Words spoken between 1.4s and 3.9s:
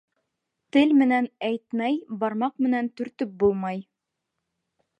әйтмәй бармак менән төртөп булмай.